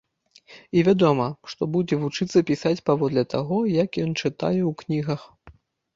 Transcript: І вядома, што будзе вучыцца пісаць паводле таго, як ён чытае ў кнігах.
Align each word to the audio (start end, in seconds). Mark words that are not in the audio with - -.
І 0.79 0.81
вядома, 0.87 1.27
што 1.51 1.67
будзе 1.75 1.99
вучыцца 2.05 2.43
пісаць 2.49 2.81
паводле 2.91 3.23
таго, 3.37 3.61
як 3.83 4.03
ён 4.05 4.11
чытае 4.21 4.59
ў 4.69 4.71
кнігах. 4.85 5.21